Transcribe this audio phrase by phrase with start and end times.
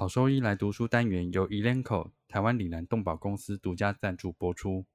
[0.00, 4.86] 好收益来读书单元由 Elanco 台湾里南动保公司独家赞助播出。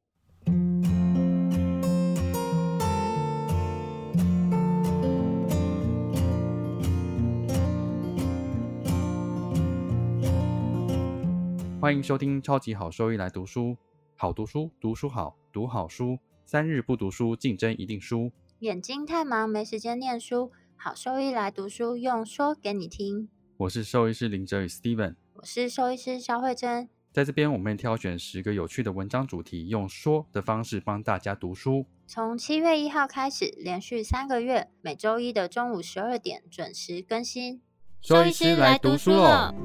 [11.79, 13.77] 欢迎收听超级好收益来读书，
[14.15, 18.31] 好读书，读书好，读好书，三日不读书，竞争一定输。
[18.57, 23.29] 眼睛太忙没时间念书，好收益来读书，用说给你听。
[23.57, 26.89] 我是兽医师林哲宇 Steven，我是兽医师肖慧珍。
[27.13, 31.85] 在这边，我们挑选十个有趣的文章主题，用说的方式帮大家读书。
[32.05, 37.61] 从七月一号开始，连续三个月，每周一的中午十二点准时更新。
[38.01, 39.55] 兽医师来读书喽！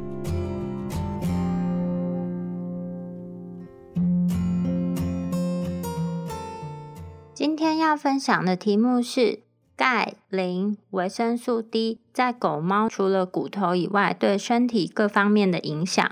[7.34, 9.42] 今天要分享的题目是
[9.80, 16.06] 钙、磷、维生素 D 在狗猫除了骨头以外，对身体各方面的影响。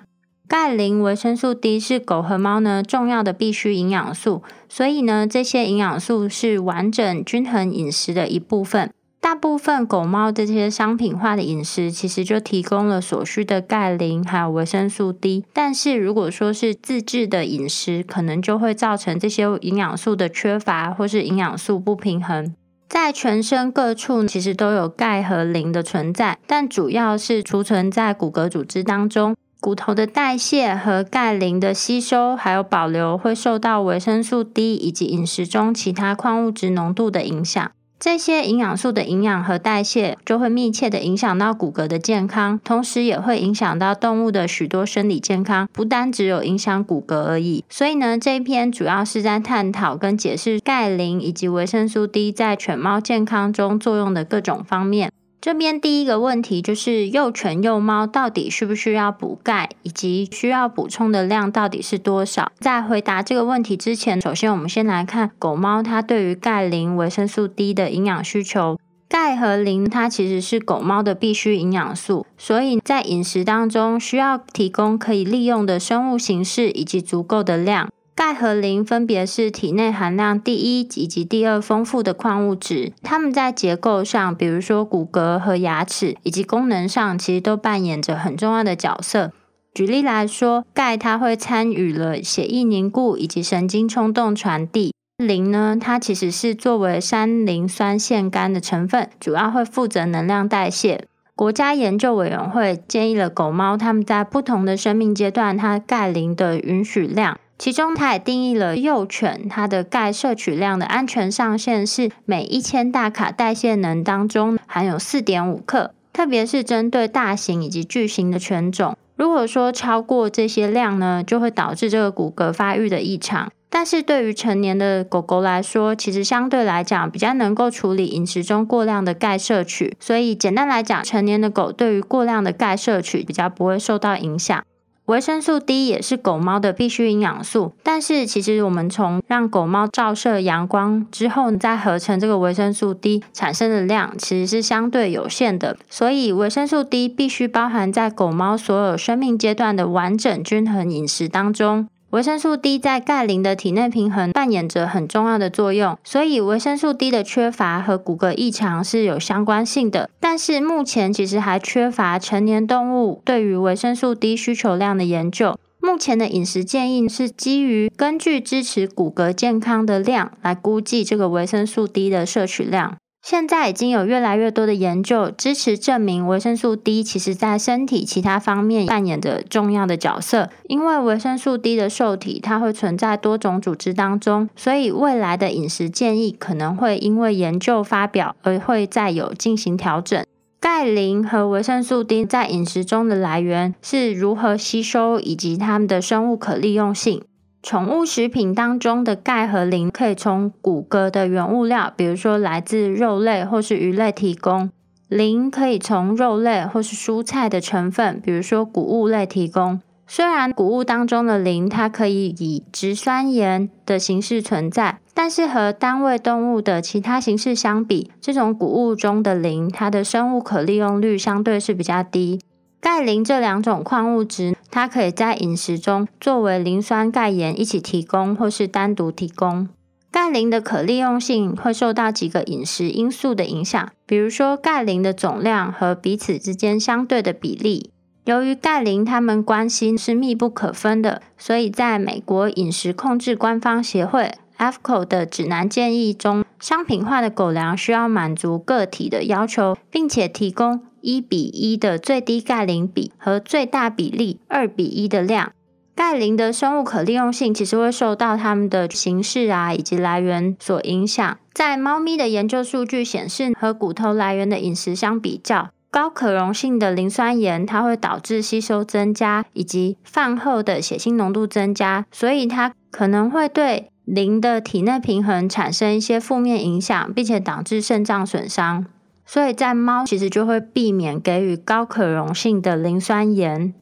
[0.48, 8.90] 钙、磷、维生素 D 是狗和猫呢重要的必需营养素，所以呢，这些营养素是完整均衡饮食的一部分。
[9.20, 15.44] 大部分狗猫这些商品化的饮食，其实就提供了所需的钙、磷还有维生素 D。
[15.52, 22.54] 但是如果说是自制的饮食，可能就会造成这些营养素的缺乏，或是营养素不平衡。
[22.88, 29.36] 在全身各处其实都有钙和磷的存在，但主要是储存在骨骼组织当中。
[29.60, 37.70] 骨头的代谢和钙、磷的吸收还有保留，会受到维生素 D 以及饮食中其他矿物质浓度的影响。
[38.00, 47.64] 这些营养素的营养和代谢就会密切的影响到骨骼的健康，同时也会影响到动物的许多生理健康，不单只有影响骨骼而已。
[47.68, 55.10] 所以呢，这一篇主要是在探讨跟解释钙、磷以及维生素 D 在犬猫健康中作用的各种方面。
[55.40, 62.50] 这边第一个问题就是幼犬幼猫到底需不需要补钙，以及需要补充的量到底是多少？
[62.58, 68.80] 在回答这个问题之前，首先我们先来看狗猫它对于钙、磷、维生素 D 的营养需求。
[69.08, 77.88] 钙和磷它其实是狗猫的必需营养素，所以在饮食当中需要提供可以利用的生物形式以及足够的量。
[78.18, 89.30] 钙和磷分别是体内含量第一以及第二丰富的矿物质，它们在结构上，比如说骨骼和牙齿，以及功能上，其实都扮演着很重要的角色。
[89.72, 101.04] 举例来说，钙它会参与了血液凝固以及神经冲动传递；磷呢，它其实是作为三磷酸腺苷的成分，主要会负责能量代谢。
[101.36, 107.38] 国家研究委员会建议了狗猫，它们在不同的生命阶段，它钙磷的允许量。
[107.58, 118.96] 其中，它也定义了幼犬它的钙摄取量的安全上限是每一千大卡代谢能当中含有四点五克，特别是针对大型以及巨型的犬种。
[119.16, 123.50] 如果说超过这些量呢，就会导致这个骨骼发育的异常。
[123.70, 134.64] 但是对于成年的狗狗来说，其实相对来讲比较能够处理饮食中过量的钙摄取，所以简单来讲，成年的狗对于过量的钙摄取比较不会受到影响。
[135.08, 145.78] 维生素 D 也是狗猫的必需营养素，但是其实我们从让狗猫照射阳光之后，再合成这个维生素 D 产生的量，其实是相对有限的。
[145.88, 151.88] 所以维生素 D 必须包含在狗猫所有生命阶段的完整均衡饮食当中。
[152.10, 160.08] 维生素 D 在钙磷的体内平衡扮演着很重要的作用，所以维生素 D 的缺乏和骨骼异常是有相关性的。
[160.18, 165.58] 但是目前其实还缺乏成年动物对于维生素 D 需求量的研究。
[165.80, 172.96] 目前的饮食建议是基于根据支持骨骼健康的量来估计这个维生素 D 的摄取量。
[173.20, 180.48] 现在已经有越来越多的研究支持证明，维生素 D 其实在身体其他方面扮演着重要的角色。
[180.68, 190.24] 因为维生素 D 的受体它会存在多种组织当中，所以未来的饮食建议可能会因为研究发表而会再有进行调整。
[190.60, 197.22] 钙、磷和维生素 D 在饮食中的来源是如何吸收，以及它们的生物可利用性。
[197.60, 204.70] 宠物食品当中的钙和磷可以从骨骼的原物料，比如说来自肉类或是鱼类提供；
[205.08, 209.80] 磷可以从肉类或是蔬菜的成分，比如说谷物类提供。
[210.06, 222.40] 虽然谷物当中的磷它可以以植酸盐的形式存在，但是和单位动物的其他形式相比，这种谷物中的磷它的生物可利用率相对是比较低。
[222.80, 229.68] 钙、磷这两种矿物质，它可以在饮食中作为磷酸钙盐一起提供，或是单独提供。
[230.10, 237.90] 钙、磷的可利用性会受到几个饮食因素的影响，比如说钙、磷的总量和彼此之间相对的比例。
[238.24, 255.52] 由于钙磷它们关系是密不可分的，所以在美国饮食控制官方协会 （AFCO） 的指南建议中，商品化的狗粮需要满足个体的要求，并且提供一比一的最低钙磷比和最大比例二比一的量。
[255.94, 261.36] 钙磷的生物可利用性其实会受到它们的形式啊以及来源所影响。
[261.52, 278.86] 在猫咪的研究数据显示，和骨头来源的饮食相比较，高可溶性的磷酸盐它会导致吸收增加，以及饭后的血清浓度增加，所以它可能会对磷的体内平衡产生一些负面影响，并且导致肾脏损伤。
[279.30, 283.74] 所以在猫其实就会避免给予高可溶性的磷酸盐。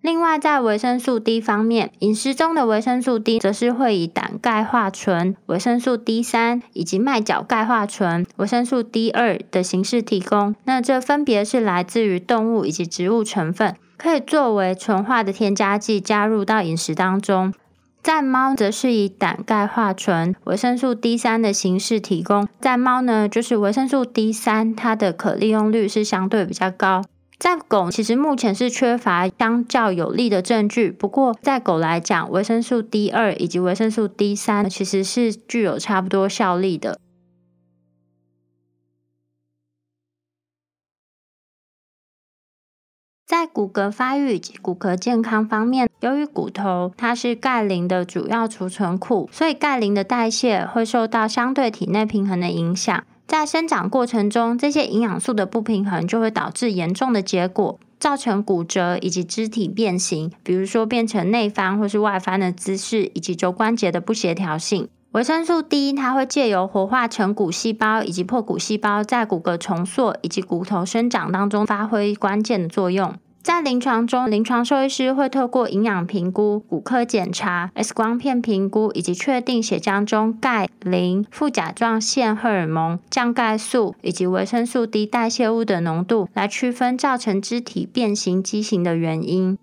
[0.00, 10.54] 另外，在维生素 D 方面，饮食中的维生素 D 则是会以胆钙化醇、维生素 D 三以及麦角钙化醇、维生素 D 二的形式提供。
[10.64, 17.52] 那这分别是来自于动物以及植物成分，可以作为纯化的添加剂加入到饮食当中。
[18.04, 22.46] 在猫，则是以胆钙化醇、维生素 D 三的形式提供。
[22.60, 27.02] 在猫呢，就是维生素 D 三，它的可利用率是相对比较高。
[27.38, 30.90] 在狗，其实目前是缺乏相较有力的证据。
[30.90, 37.00] 不过，在狗来讲，维生素 D 二以及维生素 D 三其实是具有差不多效力的。
[43.26, 53.02] 在骨骼发育以及骨骼健康方面，由于骨头它是钙磷的主要储存库，所以钙磷的代谢会受到相对体内平衡的影响。
[53.26, 64.86] 在生长过程中，这些营养素的不平衡就会导致严重的结果，造成骨折以及肢体变形，比如说变成内翻或是外翻的姿势，以及肘关节的不协调性。
[65.12, 73.14] 维生素 D 它会借由活化成骨细胞以及破骨细胞，在骨骼重塑以及骨头生长当中发挥关键的作用。
[73.44, 89.58] 在临床中，临床兽医师会透过营养评估、骨科检查、X 光片评估，以及确定血浆中钙、磷、副甲状腺荷尔蒙、降钙素以及维生素 D 代谢物的浓度，来区分造成肢体变形畸形的原因。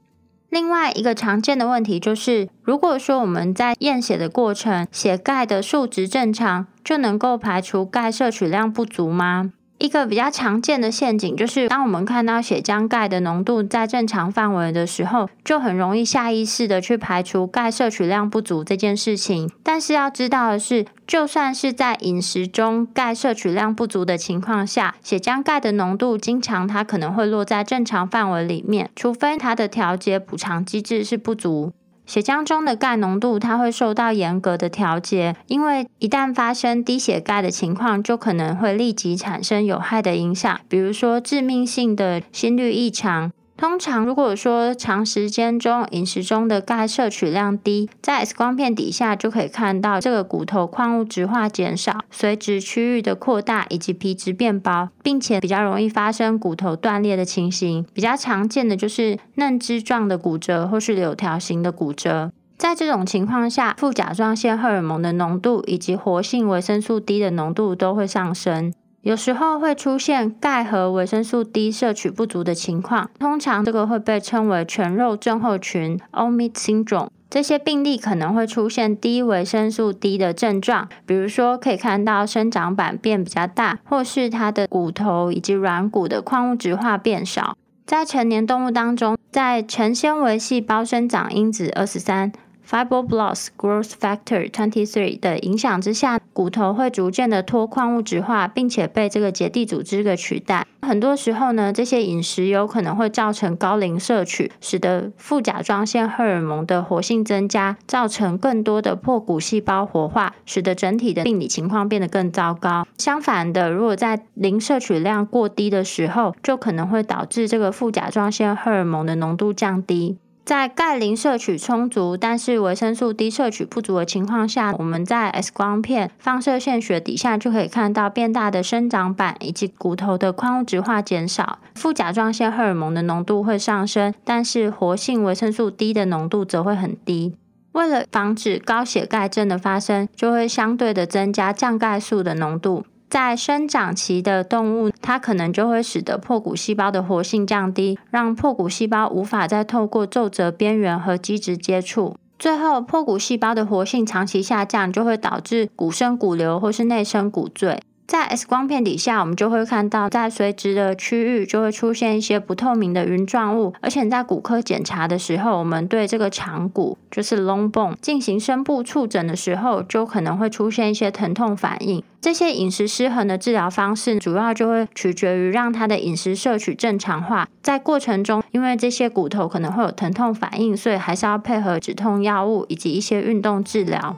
[0.49, 9.53] 另外一个常见的问题就是，如果说我们在验血的过程，血钙的数值正常，就能够排除钙摄取量不足吗？
[9.81, 19.49] 一个比较常见的陷阱就是，当我们看到血浆钙的浓度在正常范围的时候，就很容易下意识的去排除钙摄取量不足这件事情。
[19.63, 31.73] 但是要知道的是，就算是在饮食中钙摄取量不足的情况下，血浆钙的浓度经常它可能会落在正常范围里面，除非它的调节补偿机制是不足。
[32.05, 43.31] 血浆中的钙浓度，它会受到严格的调节，因为一旦发生低血钙的情况，就可能会立即产生有害的影响，比如说致命性的心率异常。
[43.61, 57.85] 通常，如果说长时间中饮食中的钙摄取量低，在 X 光片底下就可以看到这个骨头矿物质化减少、髓质区域的扩大以及皮质变薄，并且比较容易发生骨头断裂的情形。
[57.93, 62.31] 比较常见的就是嫩枝状的骨折或是柳条型的骨折。
[62.57, 68.73] 在这种情况下，副甲状腺荷尔蒙的浓度以及活性维生素 D 的浓度都会上升。
[69.03, 77.07] 有时候会出现钙和维生素 D 摄取不足的情况，通常这个会被称为全肉症候群 （Omit Syndrome）。
[77.27, 87.57] 这些病例可能会出现低维生素 D 的症状，比如说可以看到生长板变比较大，或是它的骨头以及软骨的矿物质化变少。
[87.87, 92.31] 在成年动物当中，在成纤维细胞生长因子二十三。
[92.71, 100.65] Fibroblast growth factor twenty three 的影响之下，骨头会逐渐的脱矿物质化，并且被这个结缔组织给取代。
[100.81, 112.87] 很多时候呢，这些饮食有可能会造成高磷摄取，使得副甲状腺荷尔蒙的活性增加，造成更多的破骨细胞活化，使得整体的病理情况变得更糟糕。
[112.97, 120.17] 相反的，如果在磷摄取量过低的时候，就可能会导致这个副甲状腺荷尔蒙的浓度降低。
[120.43, 137.35] 在钙磷摄取充足，但是维生素 D 摄取不足的情况下，我们在 X 光片放射线学底下就可以看到变大的生长板以及骨头的矿物质化减少，副甲状腺荷尔蒙的浓度会上升，但是活性维生素 D 的浓度则会很低。
[137.73, 142.83] 为了防止高血钙症的发生，就会相对的增加降钙素的浓度。
[143.11, 152.15] 在生长期的动物，它可能就会使得破骨细胞的活性降低，让破骨细胞无法再透过皱褶边缘和基质接触。
[152.39, 157.81] 最后，破骨细胞的活性长期下降，就会导致骨生骨瘤或是内生骨赘。
[158.11, 172.03] 在 X 光片底下，我们就会看到，在垂直的区域就会出现一些不透明的云状物，而且在骨科检查的时候，我们对这个长骨就是 long bone 进行深部触诊的时候，就可能会出现一些疼痛反应。
[172.19, 177.47] 这些饮食失衡的治疗方式，主要就会取决于让他的饮食摄取正常化。
[177.63, 184.17] 在过程中，因为这些骨头可能会有疼痛反应，所以还是要配合止痛药物以及一些运动治疗。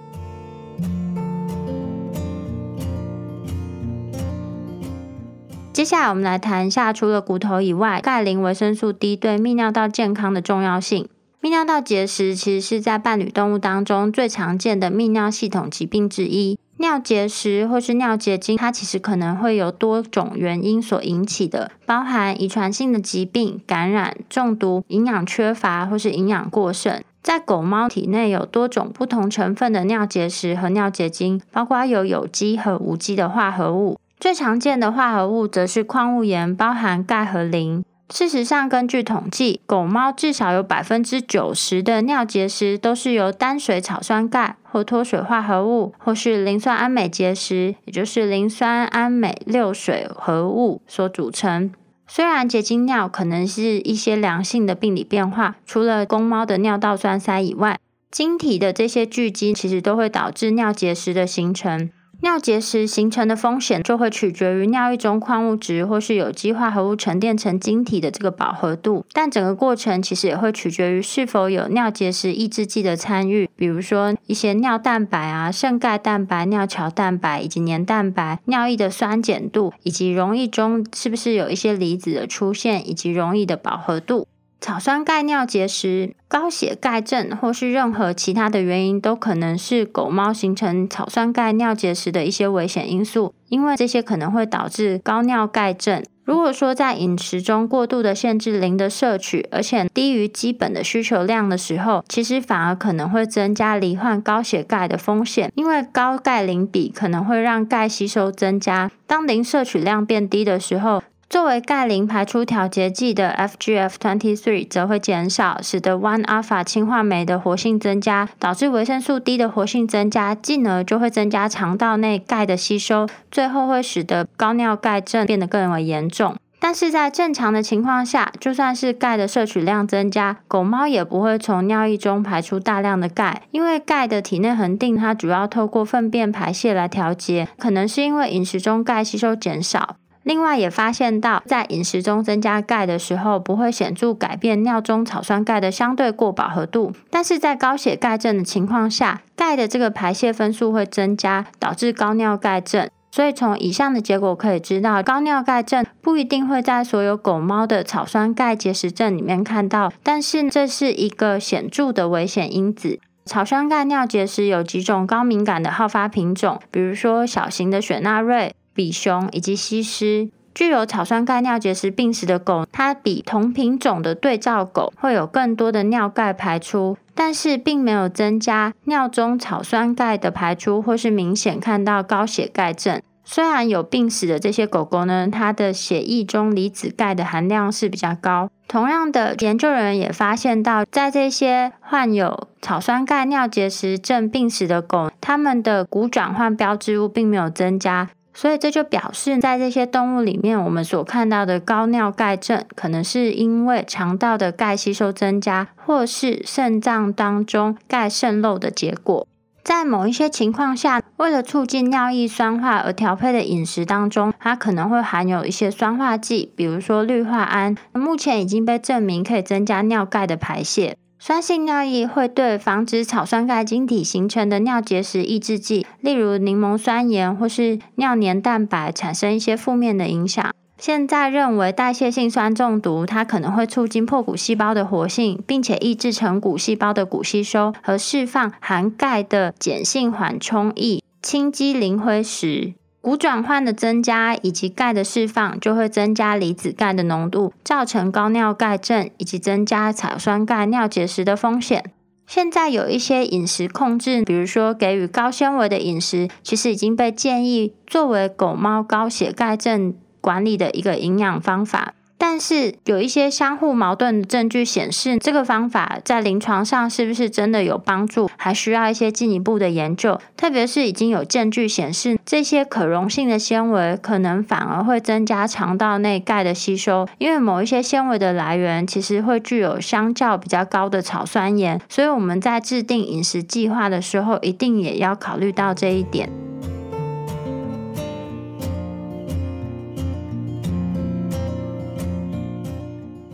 [5.74, 11.10] 接下来，我们来谈一下除了骨头以外，钙、磷、维生素 D 对泌尿道健康的重要性。
[11.42, 16.60] 泌尿道结石其实是在伴侣动物当中最常见的泌尿系统疾病之一。
[16.78, 27.02] 尿结石或是尿结晶，它其实可能会有多种原因所引起的，包含遗传性的疾病、感染、中毒、营养缺乏或是营养过剩。
[27.24, 33.98] 在狗猫体内有多种不同成分的尿结石和尿结晶，包括有有机和无机的化合物。
[34.20, 37.84] 最常见的化合物则是矿物盐，包含钙和磷。
[38.10, 51.72] 事实上，根据统计，狗猫至少有百分之九十的尿结石都是由单水草酸钙或脱水化合物，或是磷酸氨镁结石，也就是磷酸氨镁六水合物所组成。
[52.06, 57.80] 虽然结晶尿可能是一些良性的病理变化，除了公猫的尿道栓塞以外，
[58.12, 61.90] 晶体的这些聚集其实都会导致尿结石的形成。
[62.22, 84.28] 尿结石形成的风险就会取决于尿液中矿物质或是有机化合物沉淀成晶体的这个饱和度，但整个过程其实也会取决于是否有尿结石抑制剂的参与，比如说一些尿蛋白啊、肾钙蛋白、尿桥蛋白以及黏蛋白、尿液的酸碱度，以及溶液中是不是有一些离子的出现，以及溶液的饱和度。
[84.64, 93.34] 草酸钙尿结石、高血钙症或是任何其他的原因，都可能是狗猫形成草酸钙尿结石的一些危险因素。
[93.50, 96.02] 因为这些可能会导致高尿钙症。
[96.24, 105.52] 如果说在饮食中过度的限制磷的摄取，而且低于基本的需求量的时候，其实反而可能会增加罹患高血钙的风险。
[105.56, 111.04] 因为高钙磷比可能会让钙吸收增加，当磷摄取量变低的时候。
[111.34, 126.36] 作为钙磷排出调节剂的 FGF twenty three 则会减少，使得 one alpha 氢化酶的活性增加，导致维生素 D 的活性增加，进而就会增加肠道内钙的吸收，最后会使得高尿钙症变得更为严重。
[126.60, 139.96] 但是在正常的情况下，就算是钙的摄取量增加，狗猫也不会从尿液中排出大量的钙，因为钙的体内恒定它主要透过粪便排泄来调节，可能是因为饮食中钙吸收减少。
[140.24, 146.94] 另外也发现到，在饮食中增加钙的时候，不会显著改变尿中草酸钙的相对过饱和度。
[147.10, 152.90] 但是在高血钙症的情况下，钙的这个排泄分数会增加，导致高尿钙症。
[153.12, 163.00] 所以从以上的结果可以知道，高尿钙症不一定会在所有狗猫的草酸钙结石症里面看到，但是这是一个显著的危险因子。
[163.26, 168.56] 草酸钙尿结石有几种高敏感的好发品种，比如说小型的雪纳瑞。
[168.74, 183.02] 比熊以及西施具有草酸钙尿结石病史的狗，它比同品种的对照狗会有更多的尿钙排出，但是并没有增加尿中草酸钙的排出，或是明显看到高血钙症。
[183.26, 188.50] 虽然有病史的这些狗狗呢，它的血液中离子钙的含量是比较高。
[188.68, 198.10] 同样的，研究人员也发现到，在这些患有草酸钙尿结石症病史的狗，它们的骨转换标志物并没有增加。
[198.34, 209.28] 所以这就表示，在这些动物里面，我们所看到的高尿钙症，可能是因为肠道的钙吸收增加，或是肾脏当中钙渗漏的结果。
[209.64, 217.78] 在某一些情况下，为了促进尿液酸化而调配的饮食当中，它可能会含有一些酸化剂，比如说氯化铵。
[217.94, 220.98] 目前已经被证明可以增加尿钙的排泄。
[221.26, 230.54] 酸性尿液会对防止草酸钙晶体形成的尿结石抑制剂，例如柠檬酸盐或是尿黏蛋白，产生一些负面的影响。
[230.78, 242.74] 现在认为代谢性酸中毒，它可能会促进破骨细胞的活性，并且抑制成骨细胞的骨吸收和释放含钙的碱性缓冲液氢基磷灰石。
[243.04, 251.92] 骨转换的增加以及钙的释放，就会增加离子钙的浓度，造成高尿钙症以及增加草酸钙尿结石的风险。
[252.26, 261.96] 现在有一些饮食控制，比如说给予高纤维的饮食，其实已经被建议作为狗猫高血钙症管理的一个营养方法。
[262.18, 270.20] 但是有一些相互矛盾的证据显示，这个方法在临床上是不是真的有帮助，还需要一些进一步的研究。
[270.38, 286.30] 特别是已经有证据显示，这些可溶性的纤维可能反而会增加肠道内钙的吸收，因为某一些纤维的来源其实会具有相较比较高的草酸盐，所以我们在制定饮食计划的时候，一定也要考虑到这一点。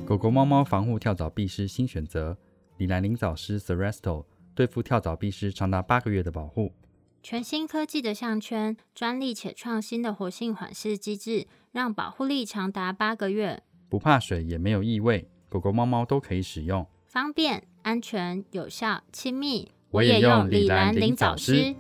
[0.09, 2.35] 狗狗、猫猫防护跳蚤必施新选择——
[2.77, 4.25] 李兰灵藻虱 s e r e s t o
[4.55, 6.73] 对付跳蚤、必施长达八个月的保护。
[7.21, 13.61] 全新科技的项圈，专利且创新的活性缓释机制，让保护力长达八个月。
[13.87, 19.71] 不怕水，也没有异味，狗狗、猫猫都可以使用，方便、安全、有效、亲密。
[19.91, 21.75] 我也用李兰灵藻虱。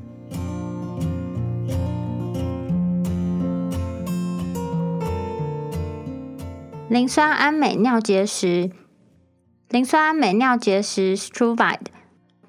[6.89, 8.71] 磷酸氨镁尿结石，
[9.69, 11.85] 磷酸氨镁尿结石 （Struvide）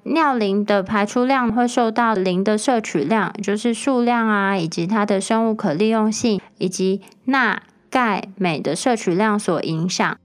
[0.01, 10.17] 尿磷的排出量会受到磷的摄取量，就是数量啊，以及它的生物可利用性，以及钠、钙、镁的摄取量所影响。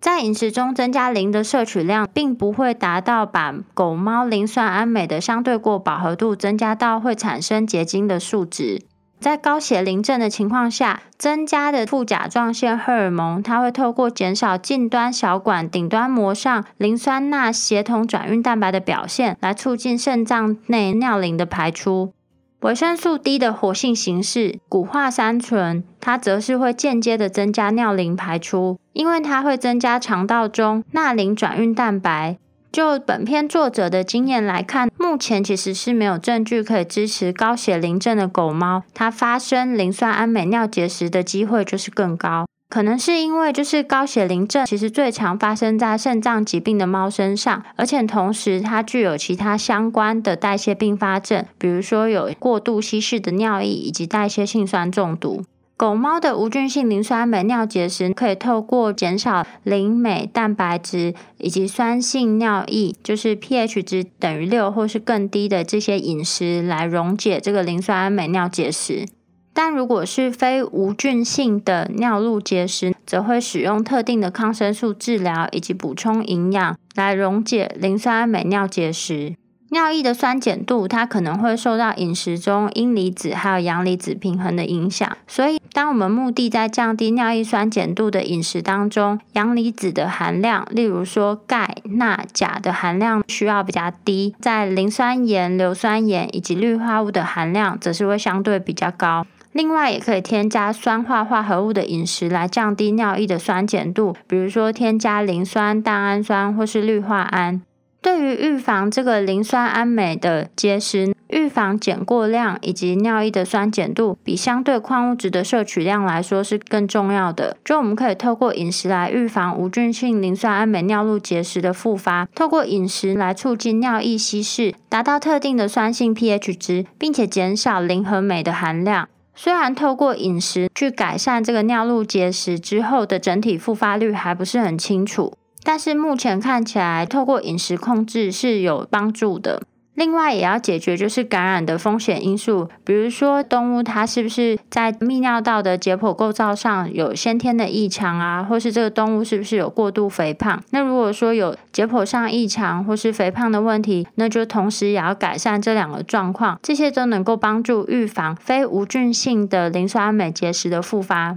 [0.00, 8.82] 在饮食中增加磷的摄取量，并不会达到把狗猫磷酸氨镁的相对过饱和度增加到会产生结晶的数值。
[9.20, 22.14] 在高血磷症的情况下，增加的副甲状腺荷尔蒙，它会透过减少近端小管顶端膜上磷酸钠协同转运蛋白的表现，来促进肾脏内尿磷的排出。
[22.60, 32.38] 维生素 D 的活性形式骨化三醇，它则是会间接的增加尿磷排出，因为它会增加肠道中钠磷转运蛋白。
[32.72, 42.46] 就本篇作者的经验来看，目前其实是没有证据可以支持高血磷症的狗猫，它发生磷酸氨镁尿结石的机会就是更高。
[42.68, 55.42] 可能是因为就是高血磷症其实最常发生在肾脏疾病的猫身上，而且同时它具有其他相关的代谢并发症，比如说有过度稀释的尿液以及代谢性酸中毒。
[55.80, 69.06] 狗猫的无菌性磷酸镁尿结石可以透过减少磷镁蛋白质以及酸性尿液，就是 pH 值等于六或是更低的这些饮食来溶解这个磷酸镁尿结石。
[69.54, 79.34] 但如果是非无菌性的尿路结石，则会使用特定的抗生素治疗以及补充营养来溶解磷酸镁尿结石。
[79.70, 85.16] 尿液的酸碱度，它可能会受到饮食中阴离子还有阳离子平衡的影响。
[85.28, 94.34] 所以，当我们目的在降低尿液酸碱度的饮食当中，阳离子的含量，例如说钙、钠、钾的含量需要比较低。
[94.40, 99.24] 在磷酸盐、硫酸盐以及氯化物的含量，则是会相对比较高。
[99.52, 107.60] 另外，也可以添加酸化化合物的饮食来降低尿液的酸碱度，比如说添加磷酸蛋氨酸或是氯化铵。
[108.02, 117.56] 对于预防这个磷酸氨镁的结石，预防碱过量以及尿液的酸碱度，比相对矿物质的摄取量来说是更重要的。
[117.62, 129.08] 就我们可以透过饮食来预防无菌性磷酸氨镁尿路结石的复发，透过饮食来促进尿液稀释，达到特定的酸性 pH 值，并且减少磷和镁的含量。
[129.34, 135.32] 虽然透过饮食去改善这个尿路结石之后的整体复发率还不是很清楚。
[135.62, 139.62] 但是目前看起来，透过饮食控制是有帮助的。
[139.94, 150.62] 另外，也要解决就是感染的风险因素，比如说动物它是不是在泌尿道的解剖构造上有先天的异常啊，或是这个动物是不是有过度肥胖？
[150.70, 161.36] 那如果说有解剖上异常或是肥胖的问题，那就同时也要改善这两个状况，这些都能够帮助预防非无菌性的磷酸镁结石的复发。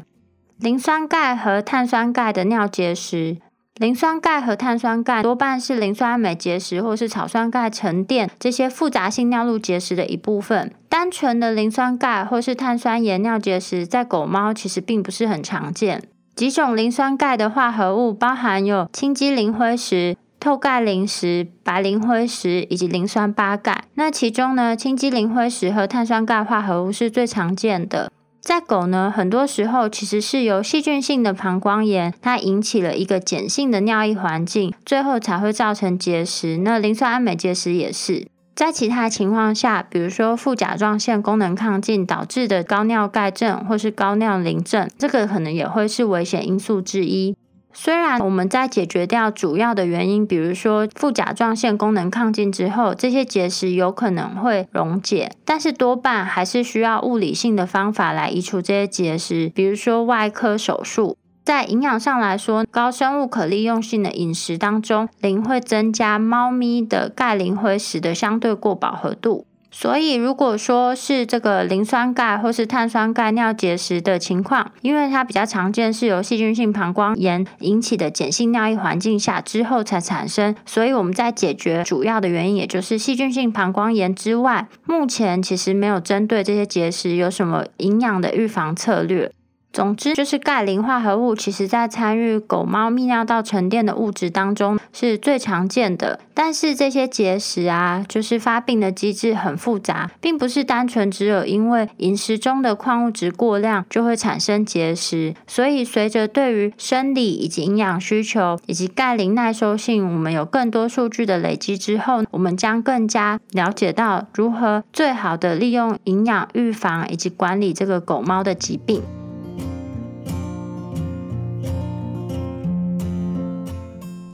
[0.60, 3.40] 磷酸钙和碳酸钙的尿结石。
[3.80, 10.72] 磷酸钙和碳酸钙多半是磷酸氨镁结石或是草酸钙沉淀这些复杂性尿路结石的一部分。
[10.88, 16.04] 单纯的磷酸钙或是碳酸盐尿结石在狗猫其实并不是很常见。
[16.36, 23.86] 几种磷酸钙的化合物包含有氢基磷灰石、透钙磷石、白磷灰石以及磷酸八钙。
[23.96, 28.12] 那其中呢，氢基磷灰石和碳酸钙化合物是最常见的。
[28.44, 36.58] 在狗呢，很多时候其实是由细菌性的膀胱炎，它引起了一个碱性的尿液环境，最后才会造成结石。
[36.58, 38.28] 那磷酸氨镁结石也是。
[38.54, 47.38] 在其他情况下，比如说副甲状腺功能亢进导致的高尿钙症，或是高尿磷症，这个可能也会是危险因素之一。
[47.74, 61.18] 虽然我们在解决掉主要的原因，比如说副甲状腺功能亢进之后，这些结石有可能会溶解，但是多半还是需要物理性的方法来移除这些结石，比如说外科手术。
[61.44, 69.46] 在营养上来说，高生物可利用性的饮食当中，磷会增加猫咪的钙磷灰石的相对过饱和度。
[69.76, 89.32] 所以，如果说是这个磷酸钙或是碳酸钙尿结石的情况，因为它比较常见是由细菌性膀胱炎引起的碱性尿液环境下之后才产生，所以我们在解决主要的原因，也就是细菌性膀胱炎之外，目前其实没有针对这些结石有什么营养的预防策略。
[89.74, 96.20] 总之，就是钙磷化合物，其实在参与狗猫泌尿道沉淀的物质当中是最常见的。
[96.36, 105.34] 但是这些结石啊，就是发病的机制很复杂，并不是单纯只有因为饮食中的矿物质过量就会产生结石。
[105.48, 119.02] 所以，随着对于生理以及营养需求以及钙磷耐受性，我们有更多数据的累积之后，我们将更加了解到如何最好的利用营养预防以及管理这个狗猫的疾病。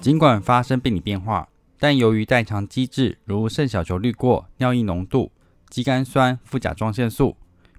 [0.02, 5.30] 尽管发生病理变化，但由于代偿机制，如肾小球滤过、尿液浓度、
[5.70, 7.36] 肌酐酸、副甲状腺素、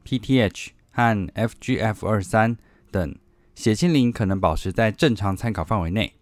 [0.06, 2.58] PTH 和 FGF 二三
[2.90, 3.16] 等
[3.54, 6.12] 血清磷可能保持在正常参考范围内，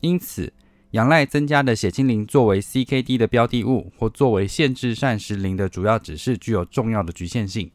[0.00, 0.50] 因此
[0.92, 7.70] 仰赖增加的血清磷作为 CKD 的标的物或作为限制膳食磷的主要指示，具有重要的局限性。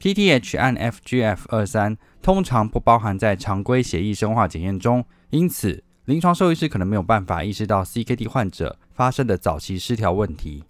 [0.00, 5.82] PTH 和 FGF 二三通常不包含在常规血液生化检验中，因此。
[6.06, 10.62] 临床兽医师可能没有办法意识到 CKD 患者发生的早期失调问题。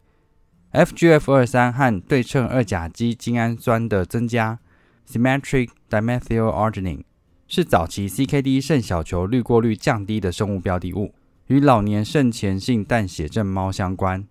[0.72, 4.59] FGF 二三和对称二甲基精氨酸的增加
[5.07, 7.03] （symmetric dimethylarginine）
[7.46, 11.12] 是早期 CKD 肾小球滤过率降低的生物标的物，
[11.49, 14.27] 与老年肾前性淡血症猫相关。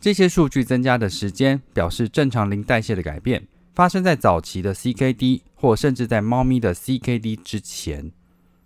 [0.00, 8.12] 这些数据增加的时间表示正常磷代谢的改变发生在早期的 CKD，或甚至在猫咪的 CKD 之前。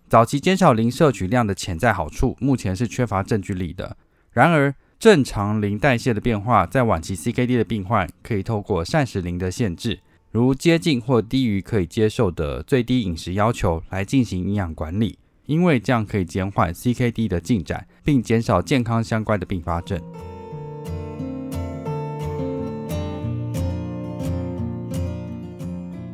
[0.09, 3.94] 早期减少磷摄取量的潜在好处，目前是缺乏证据力的。
[4.33, 20.01] 然而，正常磷代谢的变化在晚期 CKD 的病患可以透过膳食磷的限制，如接近或低于可以接受的最低饮食要求来进行营养管理，因为这样可以减缓 CKD 的进展，并减少健康相关的并发症。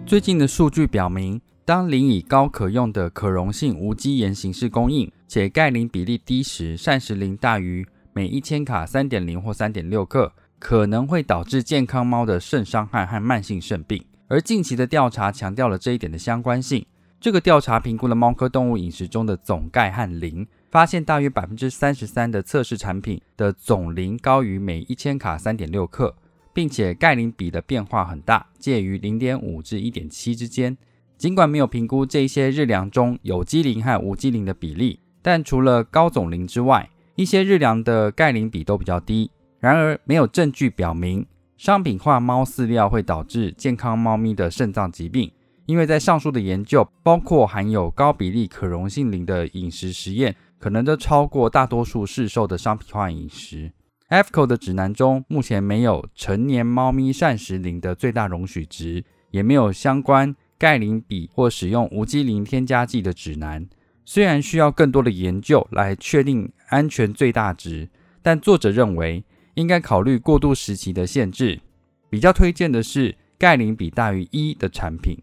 [0.04, 1.40] 最近的数据表明。
[1.66, 14.04] 当磷以高可用的可溶性无机盐形式供应，且钙磷比例低时，膳食磷大于每一千卡三点零或三点六克，可能会导致健康猫的肾伤害和慢性肾病。
[14.28, 16.84] 而近期的调查强调了这一点的相关性。
[17.18, 26.14] 这个调查评估了猫科动物饮食中的总钙和磷，发现大约百分之三十三的测试产品的总磷高于每一千卡三点六克，
[26.52, 30.76] 并且钙磷比的变化很大，介于零点五至一点七之间。
[31.24, 39.30] 尽管没有评估这些日粮中有机磷和无机磷的比例，但除了高总磷之外，一些日粮的钙磷比都比较低。
[39.58, 41.24] 然而，没有证据表明
[41.56, 45.32] 商品化猫饲料会导致健康猫咪的肾脏疾病，
[45.64, 53.72] 因为在上述的研究，包括含有高比例可溶性磷的饮食实验，可能都超过大多数市售的商品化饮食。
[54.10, 60.36] FCO 的指南中目前没有成年猫咪膳食磷的最大容许值，也没有相关。
[60.58, 63.66] 钙磷比或使用无机磷添加剂的指南，
[64.04, 67.88] 虽然需要更多的研究来确定安全最大值，
[68.22, 71.60] 但作者认为应该考虑过渡时期的限制。
[72.08, 75.18] 比较推荐的是钙磷比大于一的产品。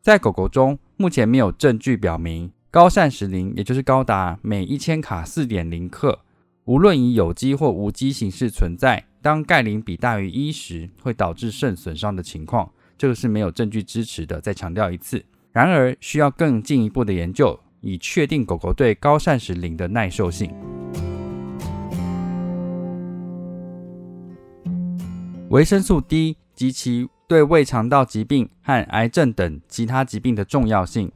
[0.00, 6.18] 在狗狗中，目前没有证据表明高膳食磷，也就是高达每一千卡四点零克，
[6.64, 12.72] 无论以有机或无机形式存在，当钙磷比大于一时，会导致肾损伤的情况。
[13.02, 14.40] 这个是没有证据支持的。
[14.40, 20.54] 再强调一次，然而需要更进一步的研究，以确定狗狗对高膳食磷的耐受性。
[25.48, 31.10] 维生素 D 及其对胃肠道疾病和癌症等其他疾病的重要性。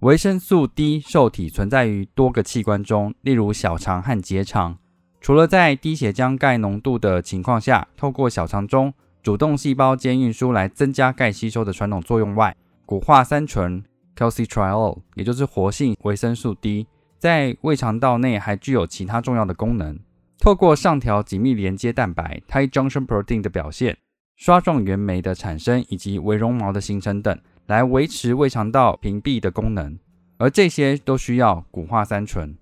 [0.00, 4.78] 维生素 D 受体存在于多个器官中，例如小肠和结肠。
[5.20, 8.94] 除了在低血浆钙浓度的情况下，透过小肠中。
[9.28, 13.84] 主动细胞间运输来增加钙吸收的传统作用外，骨化三醇
[14.16, 16.86] （calcitriol） 也就是活性维生素 D，
[17.18, 19.98] 在胃肠道内还具有其他重要的功能。
[20.38, 23.98] 透过上调紧密连接蛋白 （tight junction protein） 的表现、
[24.36, 29.98] 刷状原酶的产生以及微绒毛的形成等，来维持胃肠道屏蔽的功能。
[30.38, 32.56] 而这些都需要骨化三醇。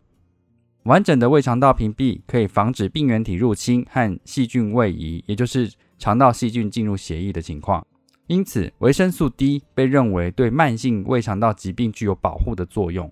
[0.83, 5.71] 完整的胃肠道屏蔽可以防止病原体入侵和细菌位移，也就是。
[5.99, 7.87] 肠道细菌进入血液的情况，
[8.27, 13.11] 因此维生素 D 被认为对慢性胃肠道疾病具有保护的作用。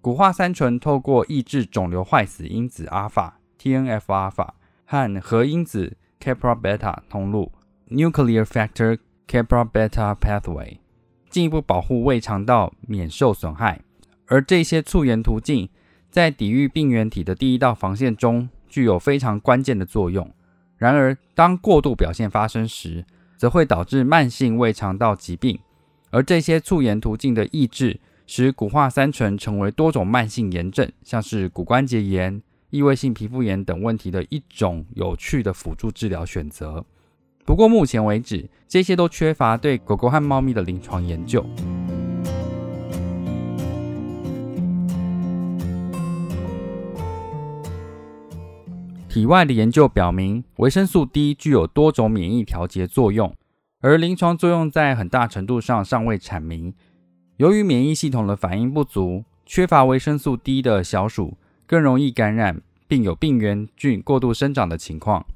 [0.00, 4.54] 骨化三醇透过抑制肿瘤坏死因子阿尔法 （TNF 阿尔法）
[4.86, 7.52] 和核因子 KAPRA beta 通路
[7.90, 10.78] （nuclear factor KAPRA beta pathway），
[11.28, 13.82] 进一步保护胃肠道免受损害。
[14.26, 15.68] 而这些促炎途径
[16.10, 20.28] 在抵御病原体的第一道防线中具有非常关键的作用。
[20.80, 23.04] 然而，当过度表现发生时，
[23.36, 25.56] 则会导致慢性胃肠道疾病。
[26.10, 28.00] 而这些促炎途径的抑制。
[28.32, 32.40] 使骨化三醇成为多种慢性炎症，像是骨关节炎、
[32.70, 36.84] 异位性皮肤炎等问题的一种有趣的辅助治疗选择。
[37.44, 41.44] 不过，目前为止，这些都缺乏对狗狗和猫咪的临床研究。
[49.10, 53.34] 体外的研究表明，维生素 D 具有多种免疫调节作用，
[53.80, 56.72] 而临床作用在很大程度上尚未阐明。
[57.38, 65.26] 由于免疫系统的反应不足，缺乏维生素 D 的小鼠更容易感染，并有病原菌过度生长的情况。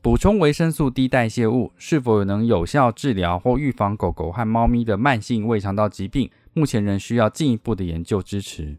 [0.00, 8.78] 补充维生素 D 代谢物是否能有效治疗或预防狗狗和猫咪的慢性胃肠道疾病，目前仍需要进一步的研究支持。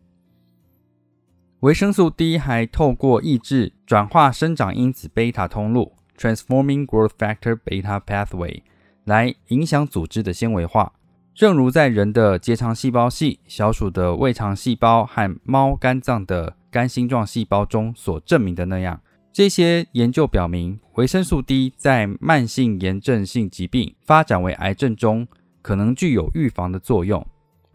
[1.62, 8.62] 维生素 D 还透过抑制转化生长因子贝塔通路 （Transforming Growth Factor Beta Pathway）
[9.06, 10.92] 来影响组织的纤维化。
[11.34, 25.28] 正如在人的结肠细胞系、小鼠的胃肠细胞和猫肝脏的肝星状细胞中所证明的那样，这些研究表明，维生素 D 在慢性炎症性疾病发展为癌症中
[25.62, 27.26] 可能具有预防的作用，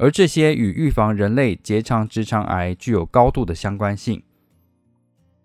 [0.00, 4.22] 而这些与预防人类结肠直肠癌具有高度的相关性。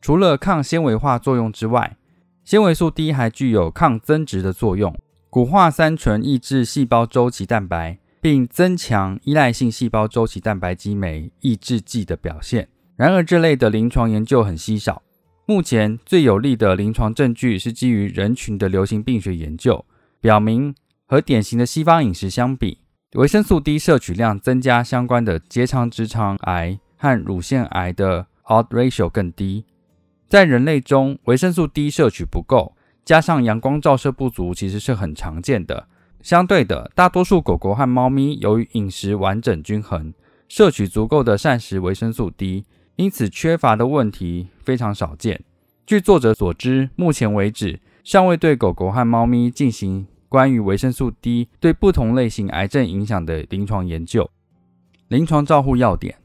[0.01, 1.97] 除了抗纤维化作用之外，
[2.43, 4.97] 纤维素 D 还具有抗增殖的作用。
[5.29, 7.99] 骨化三醇抑制细胞周期蛋白。
[8.25, 12.67] 并增强依赖性细胞周期蛋白激酶抑制剂的表现。
[12.95, 15.03] 然而，这类的临床研究很稀少。
[15.45, 19.85] 目前最有力的临床证据是基于人群的流行病学研究，
[20.19, 20.73] 表明
[21.05, 22.79] 和典型的西方饮食相比，
[23.15, 29.63] 维生素 D 摄取量增加相关的结肠直肠癌和乳腺癌的 odd ratio 更低。
[30.27, 32.75] 在人类中，维生素 D 摄取不够，
[33.05, 35.87] 加上阳光照射不足，其实是很常见的。
[36.21, 40.13] 相对的，大多数狗狗和猫咪由于饮食完整均衡，
[40.49, 42.65] 摄取足够的膳食维生素 D，
[42.97, 45.41] 因此缺乏的问题非常少见。
[45.85, 54.29] 据作者所知，目前为止尚未对狗狗和猫咪进行关于维生素 D 对不同类型癌症影响的临床研究。
[55.07, 56.17] 临床照护要点：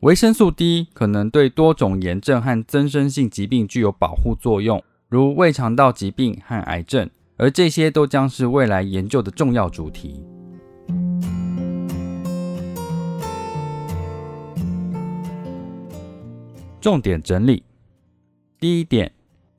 [0.00, 7.08] 维生素 D 可能对多种炎症和增生性疾病具有保护作用，如胃肠道疾病和癌症。
[7.38, 10.22] 而这些都将是未来研究的重要主题。
[16.78, 17.62] 重点整理：
[18.60, 19.10] 第一点，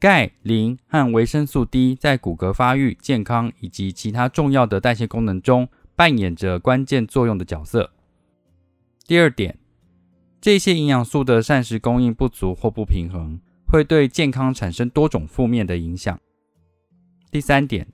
[0.06, 7.90] 钙、磷和维生素 D 在骨骼发育、健康以及其他重要的代谢功能中扮演着关键作用的角色。
[9.08, 9.58] 第二点，
[10.40, 16.20] 这些营养素的膳食供应不足或不平衡，会对健康产生多种负面的影响。
[17.32, 17.88] 第三点，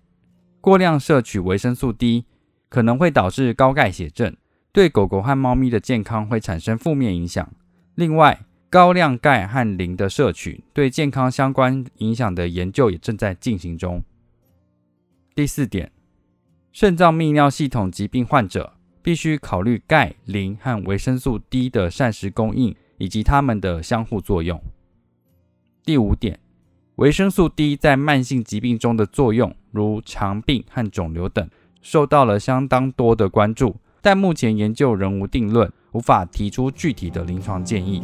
[0.59, 2.25] 过量摄取维生素 D
[2.67, 4.35] 可能会导致高钙血症，
[4.73, 7.53] 对狗狗和猫咪的健康会产生负面影响。
[7.95, 14.01] 另外，高量钙和磷的摄取对健康相关影响的研究也正在进行中。
[15.35, 15.91] 第四点，
[16.71, 24.57] 肾脏泌尿系统疾病患者必须考虑钙、磷和维生素 D 的膳食供应以及它们的相互作用。
[25.83, 26.39] 第五点。
[26.95, 31.49] 维生素 D 在慢性疾病中的作用，如肠病和肿瘤等，
[31.81, 38.03] 受到了相当多的关注，但目前研究仍无定论，无法提出具体的临床建议。